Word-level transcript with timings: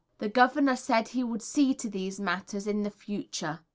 The 0.17 0.29
Governor 0.29 0.77
said 0.77 1.09
he 1.09 1.23
would 1.23 1.43
see 1.43 1.75
to 1.75 1.87
these 1.87 2.19
matters 2.19 2.65
in 2.65 2.89
future. 2.89 3.59